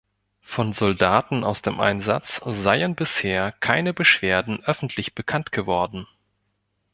Von 0.41 0.73
Soldaten 0.73 1.43
aus 1.43 1.61
dem 1.61 1.79
Einsatz 1.79 2.41
seien 2.43 2.95
bisher 2.95 3.51
keine 3.59 3.93
Beschwerden 3.93 4.63
öffentlich 4.65 5.13
bekannt 5.13 5.51
geworden. 5.51 6.07